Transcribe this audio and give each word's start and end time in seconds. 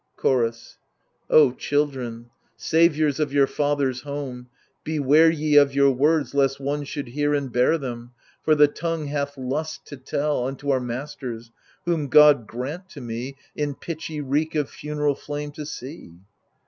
Chorus 0.15 0.79
children, 1.57 2.31
saviours 2.57 3.19
of 3.19 3.31
your 3.31 3.45
father's 3.45 4.01
home, 4.01 4.47
Beware 4.83 5.29
ye 5.29 5.57
of 5.57 5.75
your 5.75 5.91
words, 5.91 6.33
lest 6.33 6.59
one 6.59 6.85
should 6.85 7.09
hear 7.09 7.35
And 7.35 7.51
bear 7.51 7.77
them, 7.77 8.13
for 8.43 8.55
the 8.55 8.67
tongue 8.67 9.05
hath 9.05 9.37
lust 9.37 9.85
to 9.85 9.97
tell, 9.97 10.47
Unto 10.47 10.71
our 10.71 10.79
masters— 10.79 11.51
whom 11.85 12.07
God 12.07 12.47
grant 12.47 12.89
to 12.89 12.99
me 12.99 13.35
In 13.55 13.75
pitchy 13.75 14.21
reek 14.21 14.55
of 14.55 14.71
funeral 14.71 15.13
flame 15.13 15.51
to 15.51 15.67
see 15.67 16.15